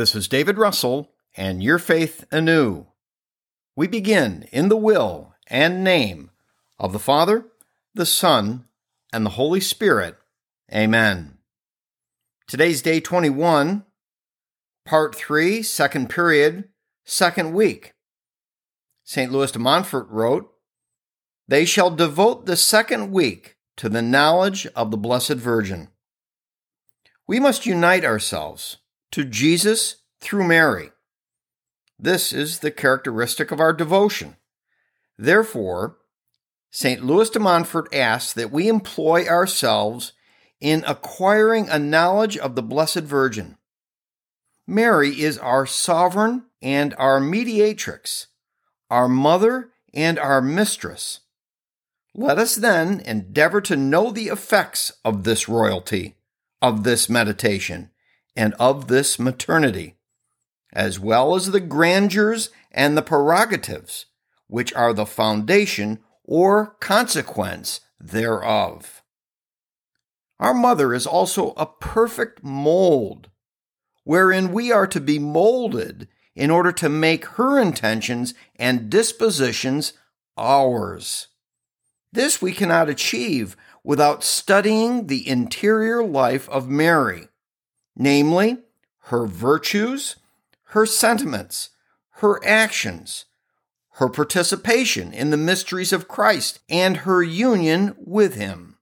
[0.00, 2.86] This is David Russell and Your Faith Anew.
[3.76, 6.30] We begin in the will and name
[6.78, 7.48] of the Father,
[7.94, 8.64] the Son,
[9.12, 10.16] and the Holy Spirit.
[10.72, 11.36] Amen.
[12.46, 13.84] Today's day 21,
[14.86, 16.70] part 3, second period,
[17.04, 17.92] second week.
[19.04, 19.30] St.
[19.30, 20.50] Louis de Montfort wrote,
[21.46, 25.88] They shall devote the second week to the knowledge of the Blessed Virgin.
[27.26, 28.78] We must unite ourselves
[29.12, 30.90] to Jesus through Mary.
[31.98, 34.36] This is the characteristic of our devotion.
[35.18, 35.96] Therefore,
[36.70, 37.04] St.
[37.04, 40.12] Louis de Montfort asks that we employ ourselves
[40.60, 43.56] in acquiring a knowledge of the Blessed Virgin.
[44.66, 48.28] Mary is our sovereign and our mediatrix,
[48.88, 51.20] our mother and our mistress.
[52.14, 56.16] Let us then endeavor to know the effects of this royalty,
[56.62, 57.90] of this meditation,
[58.36, 59.96] and of this maternity,
[60.72, 64.06] as well as the grandeurs and the prerogatives,
[64.46, 69.02] which are the foundation or consequence thereof.
[70.38, 73.28] Our mother is also a perfect mold,
[74.04, 79.92] wherein we are to be molded in order to make her intentions and dispositions
[80.36, 81.28] ours.
[82.12, 87.28] This we cannot achieve without studying the interior life of Mary,
[88.00, 88.56] namely,
[89.10, 90.16] her virtues,
[90.68, 91.68] her sentiments,
[92.14, 93.26] her actions,
[93.94, 98.78] her participation in the mysteries of Christ, and her union with Him.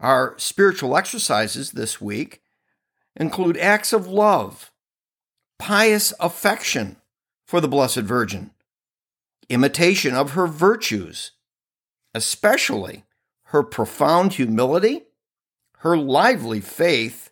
[0.00, 2.40] Our spiritual exercises this week
[3.14, 4.72] include acts of love,
[5.58, 6.96] pious affection
[7.44, 8.52] for the Blessed Virgin,
[9.50, 11.32] imitation of her virtues,
[12.14, 13.04] especially
[13.44, 15.02] her profound humility,
[15.80, 17.25] her lively faith,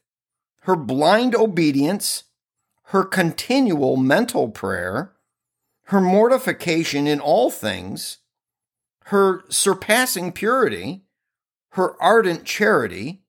[0.64, 2.24] her blind obedience,
[2.84, 5.12] her continual mental prayer,
[5.84, 8.18] her mortification in all things,
[9.06, 11.02] her surpassing purity,
[11.72, 13.20] her ardent charity,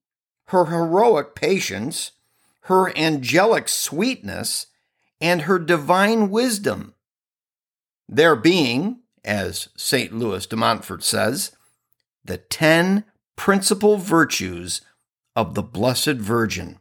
[0.45, 2.12] her heroic patience,
[2.62, 4.68] her angelic sweetness,
[5.19, 6.94] and her divine wisdom.
[8.07, 10.13] There being, as St.
[10.13, 11.51] Louis de Montfort says,
[12.24, 13.03] the ten
[13.35, 14.79] principal virtues
[15.35, 16.79] of the Blessed Virgin.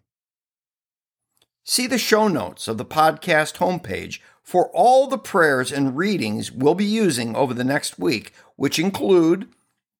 [1.66, 6.74] See the show notes of the podcast homepage for all the prayers and readings we'll
[6.74, 9.48] be using over the next week, which include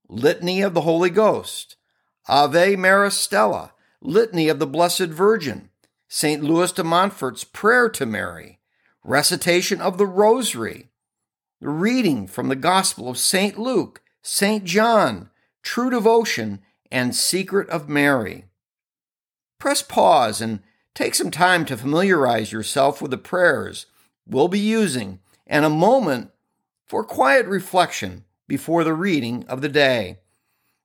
[0.06, 1.76] Litany of the Holy Ghost,
[2.28, 5.70] Ave Maris Stella, Litany of the Blessed Virgin,
[6.06, 6.44] St.
[6.44, 8.60] Louis de Montfort's Prayer to Mary,
[9.02, 10.90] recitation of the Rosary,
[11.62, 13.58] the reading from the Gospel of St.
[13.58, 14.64] Luke, St.
[14.64, 15.30] John,
[15.62, 16.60] True Devotion,
[16.92, 18.44] and Secret of Mary.
[19.58, 20.60] Press pause and
[20.94, 23.86] take some time to familiarize yourself with the prayers
[24.26, 26.30] we'll be using and a moment
[26.86, 30.18] for quiet reflection before the reading of the day.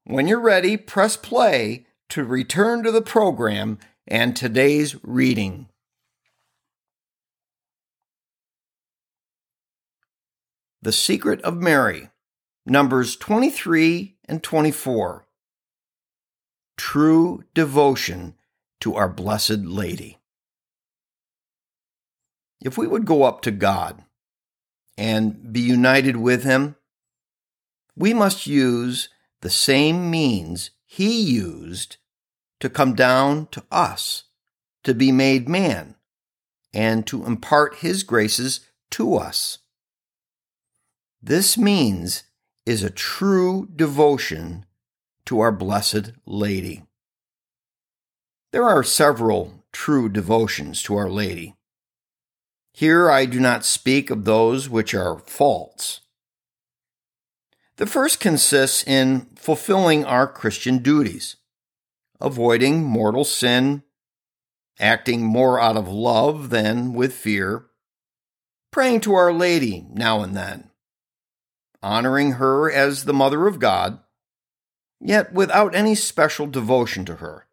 [0.06, 3.78] When you're ready, press play to return to the program
[4.08, 5.68] and today's reading.
[10.82, 12.10] The Secret of Mary,
[12.66, 15.26] Numbers 23 and 24.
[16.78, 18.36] True devotion
[18.82, 20.20] to our Blessed Lady.
[22.62, 24.04] If we would go up to God
[24.98, 26.76] and be united with Him,
[27.96, 29.10] we must use
[29.42, 31.98] the same means He used
[32.60, 34.24] to come down to us,
[34.84, 35.96] to be made man,
[36.74, 38.62] and to impart His graces
[38.92, 39.60] to us.
[41.22, 42.24] This means
[42.66, 44.66] is a true devotion
[45.26, 46.84] to our Blessed Lady.
[48.52, 51.56] There are several true devotions to Our Lady.
[52.74, 56.02] Here I do not speak of those which are false.
[57.76, 61.36] The first consists in fulfilling our Christian duties,
[62.20, 63.84] avoiding mortal sin,
[64.80, 67.68] acting more out of love than with fear,
[68.72, 70.72] praying to Our Lady now and then,
[71.84, 74.00] honoring her as the Mother of God,
[75.00, 77.46] yet without any special devotion to her.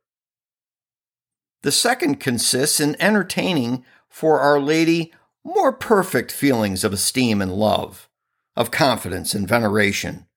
[1.67, 8.09] The second consists in entertaining for Our Lady more perfect feelings of esteem and love,
[8.55, 10.29] of confidence and veneration.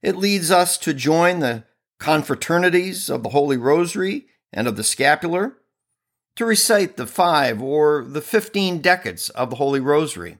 [0.00, 1.64] It leads us to join the
[1.98, 5.56] confraternities of the Holy Rosary and of the Scapular,
[6.36, 10.38] to recite the five or the fifteen decades of the Holy Rosary,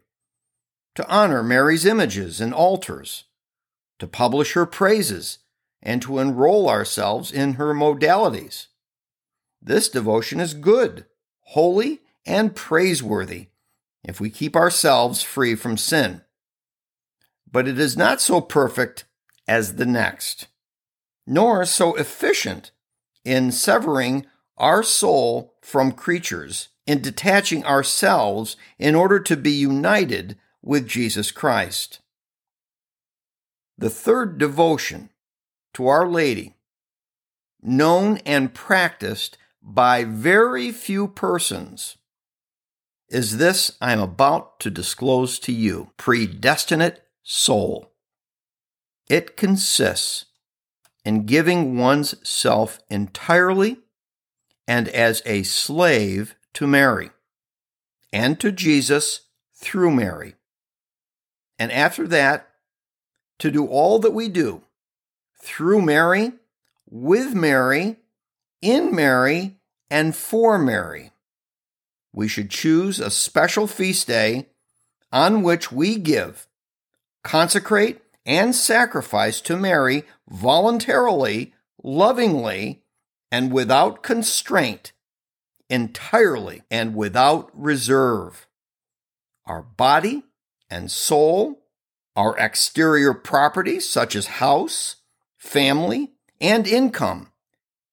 [0.94, 3.24] to honor Mary's images and altars,
[3.98, 5.38] to publish her praises,
[5.82, 8.68] and to enroll ourselves in her sodalities.
[9.62, 11.04] This devotion is good,
[11.40, 13.48] holy, and praiseworthy
[14.02, 16.22] if we keep ourselves free from sin.
[17.50, 19.04] But it is not so perfect
[19.46, 20.46] as the next,
[21.26, 22.70] nor so efficient
[23.24, 24.26] in severing
[24.56, 32.00] our soul from creatures, in detaching ourselves in order to be united with Jesus Christ.
[33.78, 35.10] The third devotion
[35.74, 36.56] to Our Lady,
[37.62, 41.96] known and practiced by very few persons
[43.08, 47.92] is this I am about to disclose to you predestinate soul.
[49.08, 50.26] It consists
[51.04, 53.78] in giving one's self entirely
[54.68, 57.10] and as a slave to Mary
[58.12, 59.22] and to Jesus
[59.56, 60.34] through Mary.
[61.58, 62.48] And after that,
[63.40, 64.62] to do all that we do
[65.42, 66.32] through Mary,
[66.88, 67.96] with Mary,
[68.60, 69.56] in Mary
[69.90, 71.10] and for Mary.
[72.12, 74.46] We should choose a special feast day
[75.12, 76.46] on which we give,
[77.22, 82.82] consecrate, and sacrifice to Mary voluntarily, lovingly,
[83.30, 84.92] and without constraint,
[85.68, 88.46] entirely and without reserve.
[89.46, 90.24] Our body
[90.68, 91.62] and soul,
[92.14, 94.96] our exterior property, such as house,
[95.38, 97.29] family, and income,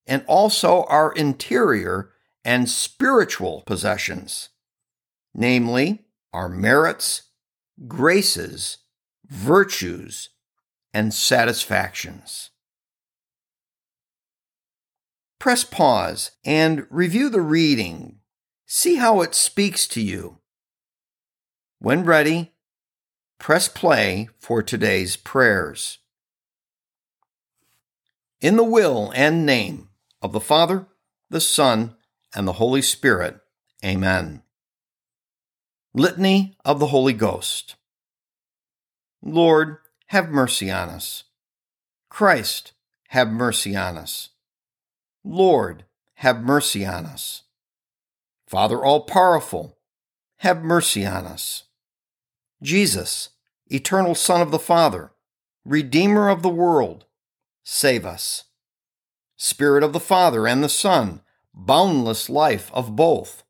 [0.08, 2.12] and also our interior
[2.46, 4.50] and spiritual possessions,
[5.36, 7.24] namely our merits,
[7.88, 8.78] graces,
[9.28, 10.30] virtues,
[10.94, 12.52] and satisfactions.
[15.40, 18.20] Press pause and review the reading.
[18.66, 20.40] See how it speaks to you.
[21.80, 22.54] When ready,
[23.38, 26.00] press play for today's prayers.
[28.42, 29.87] In the will and name
[30.22, 30.88] of the Father,
[31.30, 31.96] the Son,
[32.34, 33.40] and the Holy Spirit.
[33.84, 34.42] Amen.
[35.94, 37.76] Litany of the Holy Ghost.
[39.22, 39.78] Lord,
[40.08, 41.24] have mercy on us.
[42.10, 42.74] Christ,
[43.10, 44.30] have mercy on us.
[45.24, 45.86] Lord,
[46.16, 47.44] have mercy on us.
[48.48, 49.78] Father all powerful,
[50.38, 51.64] have mercy on us.
[52.62, 53.30] Jesus,
[53.68, 55.12] eternal Son of the Father,
[55.66, 57.04] Redeemer of the world,
[57.64, 58.46] save us.
[59.38, 61.22] Spirit of the Father and the Son,
[61.54, 63.44] boundless life of both,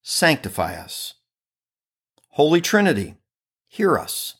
[0.00, 1.14] sanctify us.
[2.30, 3.16] Holy Trinity,
[3.66, 4.36] hear us.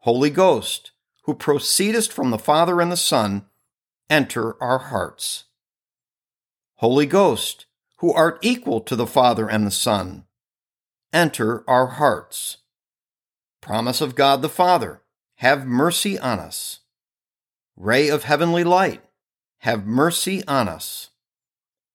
[0.00, 0.90] Holy Ghost,
[1.22, 3.46] who proceedest from the Father and the Son,
[4.08, 5.44] enter our hearts.
[6.76, 7.66] Holy Ghost,
[7.98, 10.24] who art equal to the Father and the Son,
[11.12, 12.56] enter our hearts.
[13.60, 15.02] Promise of God the Father,
[15.36, 16.80] have mercy on us.
[17.76, 19.02] Ray of heavenly light,
[19.60, 21.10] have mercy on us.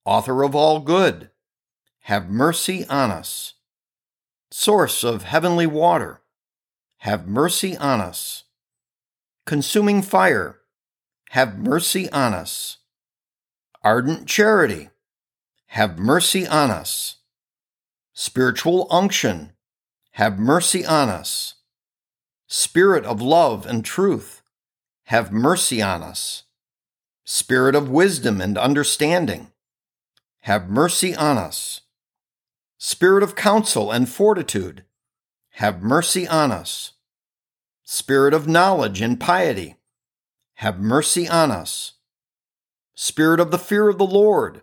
[0.06, 1.32] Author of all good,
[2.02, 3.54] have mercy on us.
[4.52, 6.22] Source of heavenly water,
[6.98, 8.44] have mercy on us.
[9.48, 10.60] Consuming fire,
[11.32, 12.78] have mercy on us.
[13.84, 14.90] Ardent charity,
[15.68, 17.18] have mercy on us.
[18.14, 19.54] Spiritual unction,
[20.12, 21.56] have mercy on us.
[22.48, 24.44] Spirit of love and truth,
[25.06, 26.45] have mercy on us.
[27.28, 29.52] Spirit of wisdom and understanding,
[30.42, 31.82] have mercy on us.
[32.78, 34.84] Spirit of counsel and fortitude,
[35.54, 36.92] have mercy on us.
[37.84, 39.78] Spirit of knowledge and piety,
[40.56, 41.94] have mercy on us.
[42.94, 44.62] Spirit of the fear of the Lord,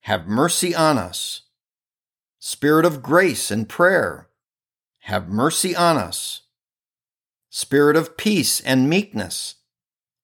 [0.00, 1.42] have mercy on us.
[2.38, 4.30] Spirit of grace and prayer,
[5.00, 6.42] have mercy on us.
[7.50, 9.56] Spirit of peace and meekness,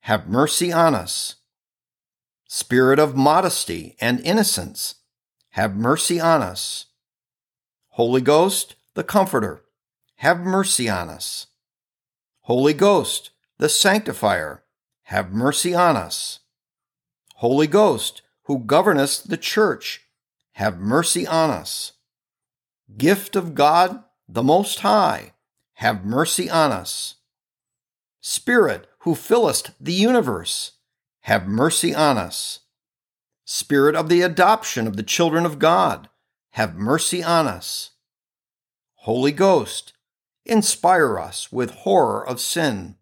[0.01, 1.35] have mercy on us.
[2.49, 4.97] Spirit of modesty and innocence,
[5.51, 6.87] have mercy on us.
[7.89, 9.65] Holy Ghost, the Comforter,
[10.17, 11.49] have mercy on us.
[12.43, 14.63] Holy Ghost, the Sanctifier,
[15.05, 16.41] have mercy on us.
[17.37, 20.03] Holy Ghost, who governest the church,
[20.53, 21.95] have mercy on us.
[22.97, 25.33] Gift of God, the Most High,
[25.75, 27.17] have mercy on us.
[28.21, 30.76] Spirit, who fillest the universe,
[31.27, 32.61] have mercy on us.
[33.45, 36.09] Spirit of the adoption of the children of God,
[36.51, 37.91] have mercy on us.
[38.95, 39.93] Holy Ghost,
[40.45, 42.95] inspire us with horror of sin.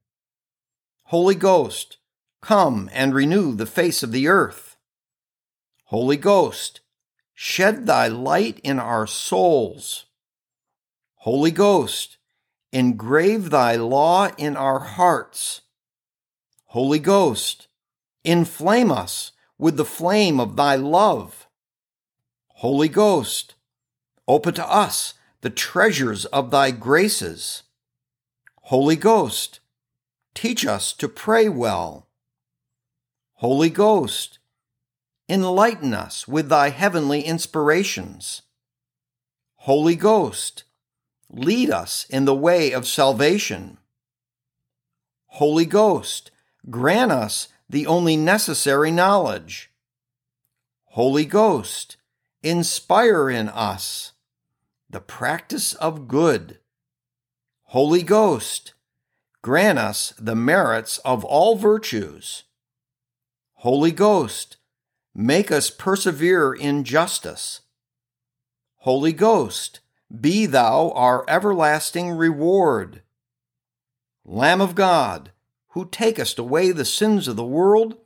[1.08, 1.98] Holy Ghost,
[2.40, 4.78] come and renew the face of the earth.
[5.88, 6.80] Holy Ghost,
[7.34, 10.06] shed thy light in our souls.
[11.16, 12.16] Holy Ghost,
[12.72, 15.60] engrave thy law in our hearts.
[16.68, 17.68] Holy Ghost,
[18.24, 21.46] inflame us with the flame of thy love.
[22.48, 23.54] Holy Ghost,
[24.26, 27.64] open to us the treasures of thy graces.
[28.62, 29.60] Holy Ghost,
[30.34, 32.08] teach us to pray well.
[33.34, 34.38] Holy Ghost,
[35.28, 38.42] enlighten us with thy heavenly inspirations.
[39.56, 40.64] Holy Ghost,
[41.30, 43.78] lead us in the way of salvation.
[45.26, 46.30] Holy Ghost,
[46.70, 49.72] grant us the only necessary knowledge.
[50.90, 51.96] Holy Ghost,
[52.40, 54.12] inspire in us
[54.88, 56.60] the practice of good.
[57.64, 58.74] Holy Ghost,
[59.42, 62.44] grant us the merits of all virtues.
[63.54, 64.56] Holy Ghost,
[65.12, 67.62] make us persevere in justice.
[68.82, 69.80] Holy Ghost,
[70.20, 73.02] be thou our everlasting reward.
[74.24, 75.32] Lamb of God,
[75.74, 77.96] who takest away the sins of the world,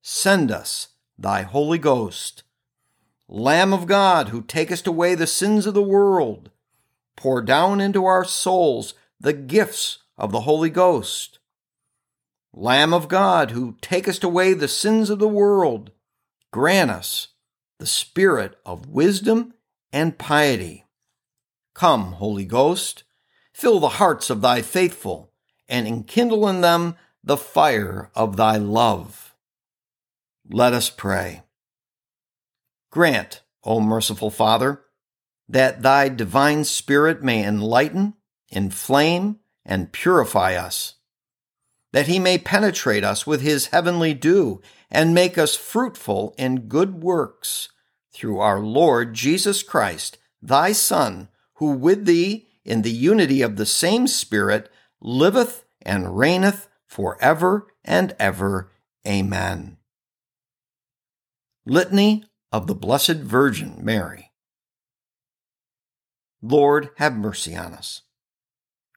[0.00, 2.44] send us thy Holy Ghost.
[3.28, 6.50] Lamb of God, who takest away the sins of the world,
[7.16, 11.40] pour down into our souls the gifts of the Holy Ghost.
[12.54, 15.90] Lamb of God, who takest away the sins of the world,
[16.50, 17.28] grant us
[17.78, 19.52] the spirit of wisdom
[19.92, 20.86] and piety.
[21.74, 23.04] Come, Holy Ghost,
[23.52, 25.34] fill the hearts of thy faithful,
[25.68, 29.34] and enkindle in them the fire of thy love.
[30.48, 31.42] Let us pray.
[32.90, 34.82] Grant, O merciful Father,
[35.48, 38.14] that thy divine Spirit may enlighten,
[38.48, 40.94] inflame, and purify us,
[41.92, 44.60] that he may penetrate us with his heavenly dew
[44.90, 47.68] and make us fruitful in good works
[48.12, 53.66] through our Lord Jesus Christ, thy Son, who with thee in the unity of the
[53.66, 58.72] same Spirit liveth and reigneth for ever and ever.
[59.06, 59.76] Amen.
[61.64, 64.32] Litany of the Blessed Virgin Mary.
[66.42, 68.02] Lord, have mercy on us.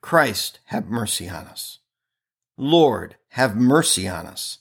[0.02, 1.80] Christ, have mercy on us.
[2.58, 4.60] Lord, have mercy on us.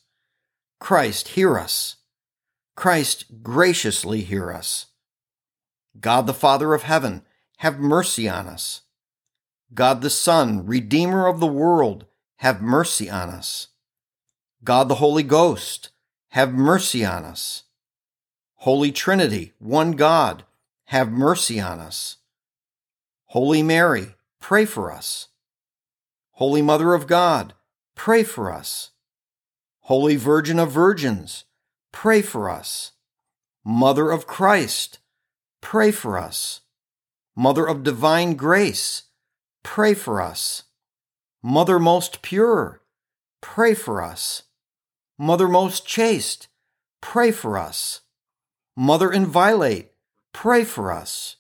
[0.79, 1.97] Christ, hear us.
[2.77, 4.87] Christ, graciously hear us.
[5.99, 7.23] God the Father of heaven,
[7.59, 8.83] have mercy on us.
[9.73, 12.05] God the Son, Redeemer of the world,
[12.43, 13.69] have mercy on us.
[14.65, 15.91] God the Holy Ghost,
[16.31, 17.63] have mercy on us.
[18.55, 20.43] Holy Trinity, one God,
[20.87, 22.17] have mercy on us.
[23.27, 25.29] Holy Mary, pray for us.
[26.33, 27.55] Holy Mother of God,
[27.95, 28.91] pray for us.
[29.83, 31.45] Holy Virgin of Virgins,
[31.93, 32.91] pray for us.
[33.65, 34.99] Mother of Christ,
[35.61, 36.63] pray for us.
[37.37, 39.05] Mother of Divine Grace,
[39.63, 40.65] pray for us.
[41.43, 42.83] Mother most pure,
[43.41, 44.45] pray for us.
[45.19, 46.47] Mother most chaste,
[47.01, 48.03] pray for us.
[48.77, 49.91] Mother inviolate,
[50.33, 51.37] pray for us.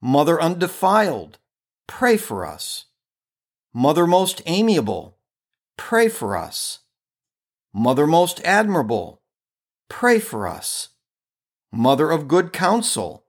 [0.00, 1.38] Mother undefiled,
[1.86, 2.86] pray for us.
[3.74, 5.18] Mother most amiable,
[5.76, 6.80] pray for us.
[7.74, 9.20] Mother most admirable,
[9.88, 10.88] pray for us.
[11.70, 13.26] Mother of good counsel,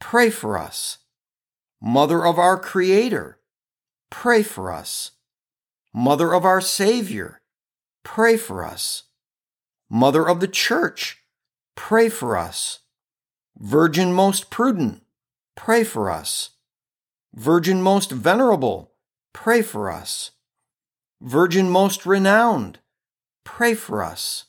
[0.00, 0.98] pray for us.
[1.80, 3.38] Mother of our Creator,
[4.22, 5.10] pray for us.
[5.92, 7.40] Mother of our Savior,
[8.04, 9.02] pray for us.
[9.90, 11.18] Mother of the Church,
[11.74, 12.78] pray for us.
[13.58, 15.02] Virgin most prudent,
[15.56, 16.50] pray for us.
[17.34, 18.92] Virgin most venerable,
[19.32, 20.30] pray for us.
[21.20, 22.78] Virgin most renowned,
[23.42, 24.44] pray for us.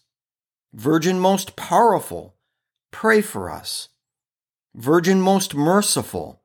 [0.74, 2.36] Virgin most powerful,
[2.92, 3.90] pray for us.
[4.76, 6.44] Virgin most merciful,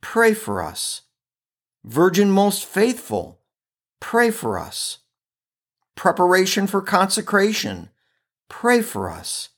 [0.00, 1.02] pray for us.
[1.84, 3.40] Virgin most faithful,
[4.00, 4.98] pray for us.
[5.96, 7.90] Preparation for consecration,
[8.48, 9.50] pray for us.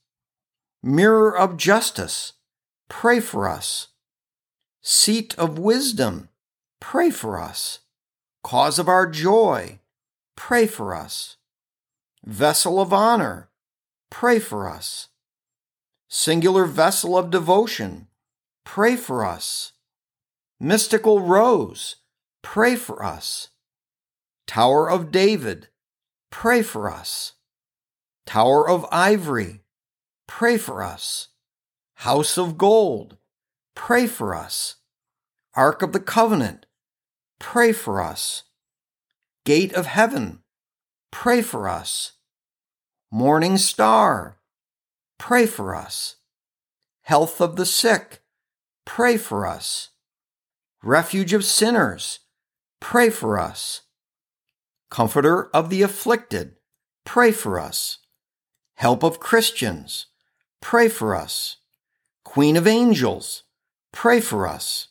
[0.81, 2.33] Mirror of justice,
[2.89, 3.89] pray for us.
[4.81, 6.29] Seat of wisdom,
[6.79, 7.79] pray for us.
[8.43, 9.79] Cause of our joy,
[10.35, 11.37] pray for us.
[12.23, 13.49] Vessel of honor,
[14.09, 15.09] pray for us.
[16.07, 18.07] Singular vessel of devotion,
[18.63, 19.73] pray for us.
[20.59, 21.97] Mystical rose,
[22.45, 23.49] pray for us.
[24.45, 25.67] Tower of David,
[26.29, 27.33] pray for us.
[28.27, 29.63] Tower of Ivory,
[30.27, 31.29] pray for us.
[31.95, 33.17] House of Gold,
[33.73, 34.75] pray for us.
[35.55, 36.67] Ark of the Covenant,
[37.39, 38.43] pray for us.
[39.43, 40.43] Gate of Heaven,
[41.11, 42.13] pray for us.
[43.11, 44.37] Morning Star,
[45.17, 46.17] pray for us.
[47.01, 48.21] Health of the sick,
[48.85, 49.89] pray for us.
[50.83, 52.19] Refuge of sinners,
[52.91, 53.81] pray for us.
[54.91, 56.53] Comforter of the afflicted,
[57.03, 57.97] pray for us.
[58.75, 60.05] Help of Christians,
[60.61, 61.57] pray for us.
[62.23, 63.41] Queen of angels,
[63.91, 64.89] pray for us.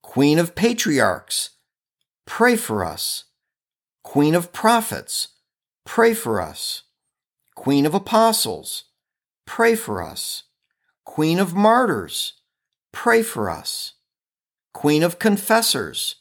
[0.00, 1.50] Queen of patriarchs,
[2.24, 3.24] pray for us.
[4.04, 5.34] Queen of prophets,
[5.84, 6.84] pray for us.
[7.56, 8.84] Queen of apostles,
[9.44, 10.44] pray for us.
[11.04, 12.34] Queen of martyrs,
[12.92, 13.94] pray for us.
[14.72, 16.14] Queen of confessors,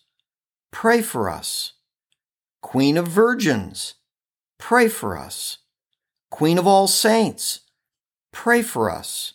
[0.77, 1.73] pray for us.
[2.61, 3.95] Queen of virgins,
[4.59, 5.57] pray for us.
[6.29, 7.61] Queen of all saints,
[8.31, 9.33] pray for us.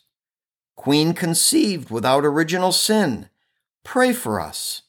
[0.77, 3.29] Queen conceived without original sin,
[3.83, 4.83] pray for us.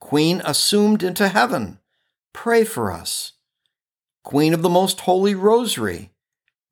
[0.00, 1.78] Queen assumed into heaven,
[2.32, 3.32] pray for us.
[4.24, 6.10] Queen of the Most Holy Rosary,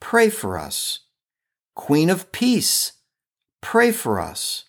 [0.00, 1.00] pray for us.
[1.74, 2.92] Queen of Peace,
[3.60, 4.64] pray for us.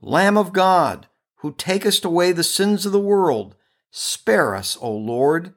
[0.00, 1.08] Lamb of God,
[1.42, 3.56] who takest away the sins of the world,
[3.90, 5.52] spare us, O Lord.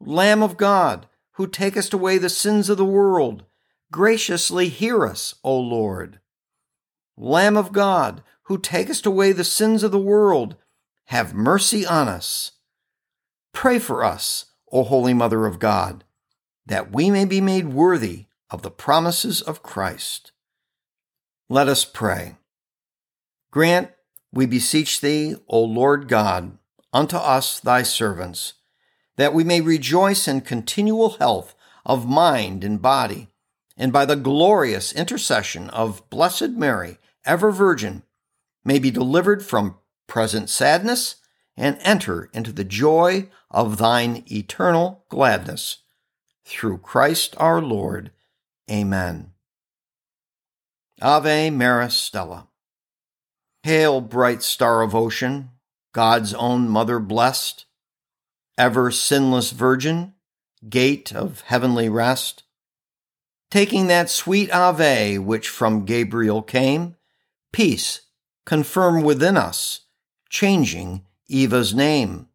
[0.00, 3.44] Lamb of God, who takest away the sins of the world,
[3.90, 6.20] graciously hear us, O Lord.
[7.16, 10.54] Lamb of God, who takest away the sins of the world,
[11.06, 12.52] have mercy on us.
[13.52, 16.04] Pray for us, O Holy Mother of God,
[16.64, 20.30] that we may be made worthy of the promises of Christ.
[21.48, 22.36] Let us pray.
[23.50, 23.90] Grant,
[24.32, 26.58] we beseech thee, O Lord God,
[26.92, 28.54] unto us thy servants,
[29.16, 33.28] that we may rejoice in continual health of mind and body,
[33.76, 38.02] and by the glorious intercession of Blessed Mary, ever Virgin,
[38.64, 41.16] may be delivered from present sadness
[41.56, 45.78] and enter into the joy of thine eternal gladness.
[46.44, 48.10] Through Christ our Lord.
[48.70, 49.32] Amen.
[51.00, 52.48] Ave Maris Stella.
[53.62, 55.50] Hail, bright star of ocean,
[55.92, 57.64] God's own mother blessed,
[58.58, 60.14] ever sinless virgin,
[60.68, 62.42] gate of heavenly rest.
[63.50, 66.96] Taking that sweet Ave which from Gabriel came,
[67.52, 68.00] peace
[68.44, 69.82] confirm within us,
[70.28, 72.28] changing Eva's name.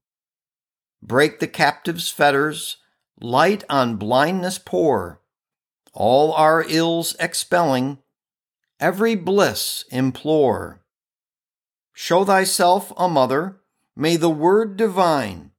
[1.02, 2.78] Break the captive's fetters,
[3.20, 5.22] light on blindness pour,
[5.94, 7.98] all our ills expelling,
[8.80, 10.82] every bliss implore.
[12.00, 13.60] Show thyself a mother,
[13.96, 15.50] may the word divine,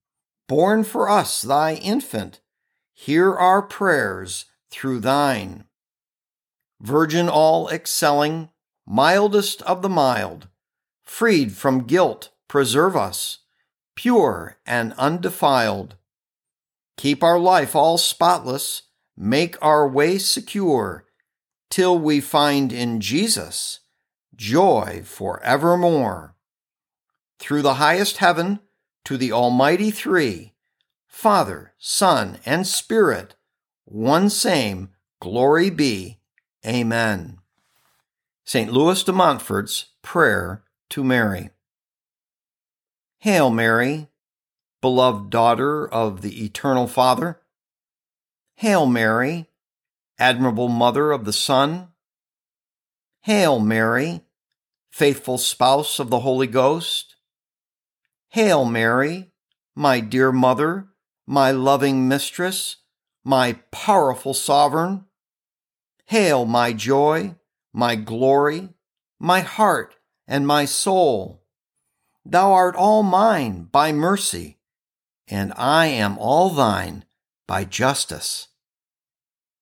[0.46, 2.40] born for us thy infant,
[2.94, 5.64] hear our prayers through thine.
[6.80, 8.50] Virgin all excelling,
[8.86, 10.46] mildest of the mild,
[11.02, 13.38] freed from guilt, preserve us,
[13.96, 15.96] pure and undefiled.
[16.96, 18.82] Keep our life all spotless,
[19.16, 21.04] make our way secure,
[21.68, 23.80] till we find in Jesus
[24.38, 26.34] joy forevermore.
[27.38, 28.60] Through the highest heaven,
[29.04, 30.54] to the Almighty Three,
[31.06, 33.34] Father, Son, and Spirit,
[33.84, 36.18] one same, glory be.
[36.66, 37.38] Amen.
[38.44, 38.72] St.
[38.72, 41.50] Louis de Montfort's Prayer to Mary.
[43.18, 44.08] Hail Mary,
[44.80, 47.40] beloved daughter of the Eternal Father.
[48.54, 49.48] Hail Mary,
[50.18, 51.88] admirable Mother of the Son.
[53.22, 54.22] Hail Mary,
[54.98, 57.14] faithful spouse of the Holy Ghost.
[58.30, 59.30] Hail Mary,
[59.76, 60.88] my dear Mother,
[61.24, 62.78] my loving Mistress,
[63.24, 65.04] my powerful Sovereign.
[66.06, 67.36] Hail my joy,
[67.72, 68.70] my glory,
[69.20, 69.94] my heart,
[70.26, 71.44] and my soul.
[72.26, 74.58] Thou art all mine by mercy,
[75.28, 77.04] and I am all thine
[77.46, 78.48] by justice.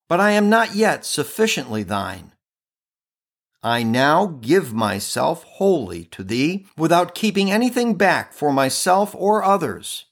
[0.09, 2.33] But I am not yet sufficiently thine.
[3.63, 10.05] I now give myself wholly to thee without keeping anything back for myself or others.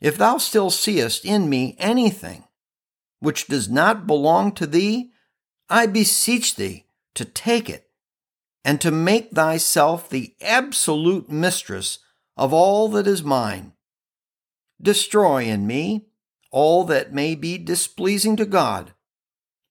[0.00, 2.44] If thou still seest in me anything
[3.18, 5.10] which does not belong to thee,
[5.68, 7.90] I beseech thee to take it
[8.64, 11.98] and to make thyself the absolute mistress
[12.36, 13.74] of all that is mine.
[14.80, 16.06] Destroy in me
[16.50, 18.94] all that may be displeasing to God.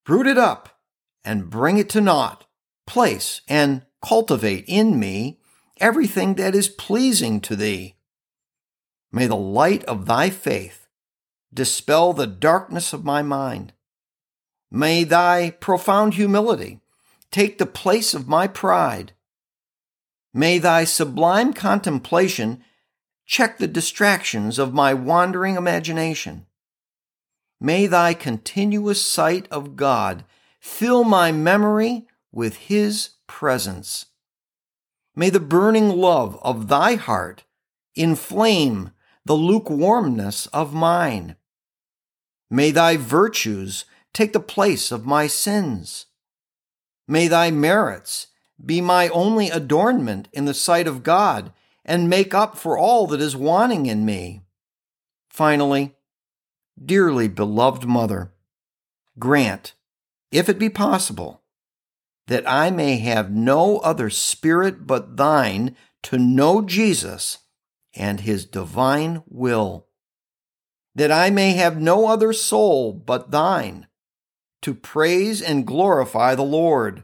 [0.08, 0.80] Root it up
[1.24, 2.46] and bring it to naught.
[2.90, 5.38] Place and cultivate in me
[5.78, 7.98] everything that is pleasing to thee.
[9.12, 10.88] May the light of thy faith
[11.54, 13.74] dispel the darkness of my mind.
[14.72, 16.80] May thy profound humility
[17.30, 19.14] take the place of my pride.
[20.34, 22.64] May thy sublime contemplation
[23.28, 26.48] check the distractions of my wandering imagination.
[27.62, 30.26] May thy continuous sight of God
[30.60, 34.08] fill my memory with his presence.
[35.16, 37.44] May the burning love of thy heart
[37.96, 38.92] inflame
[39.26, 41.36] the lukewarmness of mine.
[42.50, 46.08] May thy virtues take the place of my sins.
[47.08, 48.28] May thy merits
[48.64, 51.52] be my only adornment in the sight of God
[51.86, 54.42] and make up for all that is wanting in me.
[55.30, 55.96] Finally,
[56.84, 58.32] dearly beloved Mother,
[59.18, 59.74] grant,
[60.32, 61.39] if it be possible,
[62.30, 67.40] that I may have no other spirit but thine to know Jesus
[67.94, 69.90] and his divine will
[70.96, 73.88] that I may have no other soul but thine,
[74.62, 77.04] to praise and glorify the Lord,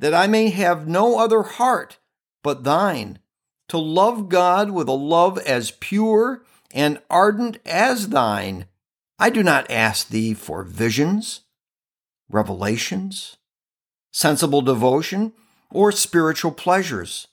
[0.00, 1.98] that I may have no other heart
[2.42, 3.20] but thine,
[3.68, 8.66] to love God with a love as pure and ardent as thine.
[9.20, 11.42] I do not ask thee for visions,
[12.28, 13.36] revelations,
[14.10, 15.32] sensible devotion,
[15.70, 17.28] or spiritual pleasures.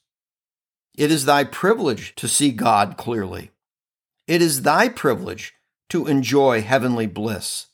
[0.96, 3.52] It is thy privilege to see God clearly.
[4.28, 5.54] It is thy privilege
[5.90, 7.68] to enjoy heavenly bliss.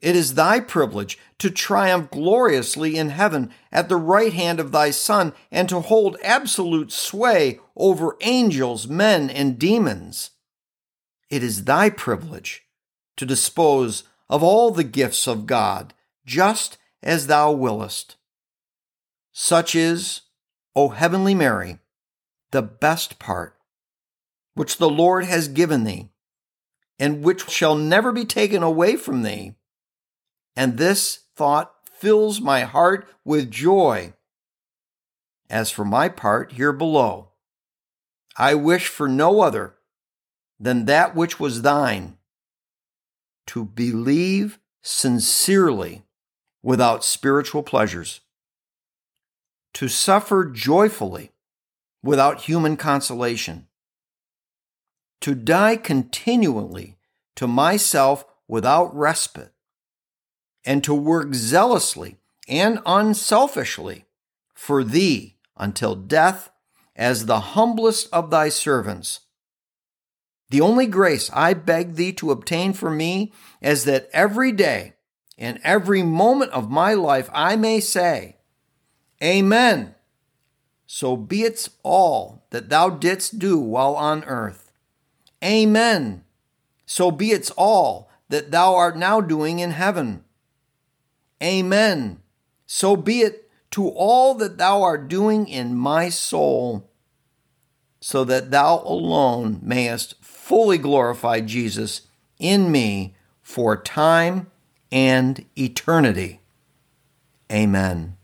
[0.00, 4.90] It is thy privilege to triumph gloriously in heaven at the right hand of thy
[4.90, 10.30] Son and to hold absolute sway over angels, men, and demons.
[11.30, 12.64] It is thy privilege
[13.16, 15.94] to dispose of all the gifts of God
[16.26, 18.16] just as thou willest.
[19.32, 20.22] Such is,
[20.76, 21.78] O heavenly Mary,
[22.50, 23.56] the best part
[24.54, 26.10] which the Lord has given thee,
[26.98, 29.54] and which shall never be taken away from thee.
[30.54, 34.12] And this thought fills my heart with joy.
[35.48, 37.30] As for my part here below,
[38.36, 39.74] I wish for no other
[40.58, 42.18] than that which was thine
[43.48, 46.04] to believe sincerely
[46.62, 48.20] without spiritual pleasures,
[49.74, 51.32] to suffer joyfully
[52.02, 53.66] without human consolation
[55.22, 56.96] to die continually
[57.36, 59.52] to myself without respite,
[60.64, 64.04] and to work zealously and unselfishly
[64.52, 66.50] for thee until death
[66.94, 69.20] as the humblest of thy servants.
[70.50, 74.91] The only grace I beg thee to obtain for me is that every day
[75.42, 78.36] and every moment of my life I may say,
[79.22, 79.96] Amen.
[80.86, 84.70] So be it all that thou didst do while on earth.
[85.42, 86.24] Amen.
[86.86, 90.22] So be it all that thou art now doing in heaven.
[91.42, 92.20] Amen.
[92.66, 96.88] So be it to all that thou art doing in my soul,
[98.00, 102.02] so that thou alone mayest fully glorify Jesus
[102.38, 104.51] in me for time
[104.92, 106.40] and eternity.
[107.50, 108.16] Amen.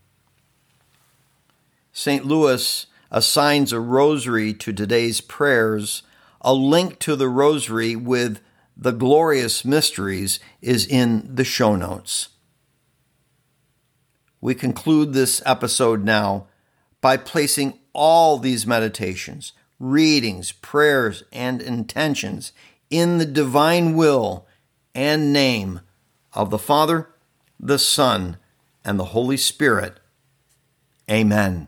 [1.91, 2.25] St.
[2.25, 6.03] Louis assigns a rosary to today's prayers
[6.41, 8.39] a link to the rosary with
[8.77, 12.29] the glorious mysteries is in the show notes.
[14.39, 16.47] We conclude this episode now
[17.01, 22.53] by placing all these meditations, readings, prayers, and intentions
[22.89, 24.47] in the divine will
[24.95, 25.81] and name
[26.33, 27.09] of the Father,
[27.59, 28.37] the Son,
[28.85, 29.99] and the Holy Spirit.
[31.09, 31.67] Amen.